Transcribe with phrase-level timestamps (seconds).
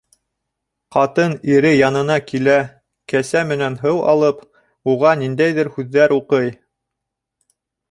[0.95, 2.55] Ҡатын ире янына килә,
[3.13, 4.41] кәсә менән һыу алып,
[4.95, 6.53] уға ниндәйҙер һүҙҙәр уҡый.